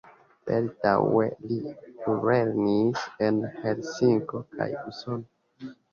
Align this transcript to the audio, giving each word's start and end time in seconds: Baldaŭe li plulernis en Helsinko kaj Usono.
Baldaŭe 0.45 1.27
li 1.51 1.59
plulernis 1.99 3.03
en 3.27 3.37
Helsinko 3.59 4.43
kaj 4.57 4.69
Usono. 4.93 5.73